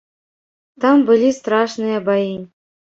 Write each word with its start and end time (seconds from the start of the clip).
Там 0.85 1.03
былі 1.11 1.29
страшныя 1.41 2.05
баі. 2.11 2.31